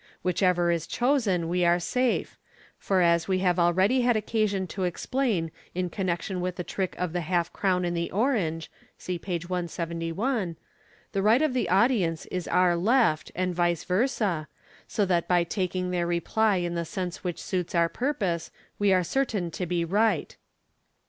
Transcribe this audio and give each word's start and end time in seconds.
"Which 0.23 0.41
ever 0.41 0.71
is 0.71 0.87
chosen, 0.87 1.47
we 1.47 1.63
are 1.63 1.79
safe; 1.79 2.39
for 2.79 3.01
as 3.01 3.27
we 3.27 3.37
have 3.45 3.59
already 3.59 4.01
had 4.01 4.17
occasion 4.17 4.65
tc 4.65 4.83
explain 4.87 5.51
in 5.75 5.91
connection 5.91 6.41
with 6.41 6.55
the 6.55 6.63
trick 6.63 6.95
of 6.97 7.13
the 7.13 7.21
half 7.21 7.53
crown 7.53 7.85
in 7.85 7.93
the 7.93 8.09
orange 8.09 8.71
(see 8.97 9.19
page 9.19 9.47
171), 9.47 10.55
the 11.11 11.21
right 11.21 11.43
of 11.43 11.53
the 11.53 11.69
audience 11.69 12.25
is 12.31 12.47
our 12.47 12.75
left, 12.75 13.31
and 13.35 13.53
vice 13.53 13.83
versa, 13.83 14.47
so 14.87 15.05
that 15.05 15.27
by 15.27 15.43
taking 15.43 15.91
their 15.91 16.07
reply 16.07 16.55
in 16.55 16.73
the 16.73 16.83
sense 16.83 17.23
which 17.23 17.39
suits 17.39 17.75
our 17.75 17.87
purpose 17.87 18.49
we 18.79 18.91
are 18.91 19.03
certain 19.03 19.51
to 19.51 19.67
be 19.67 19.85
right. 19.85 20.35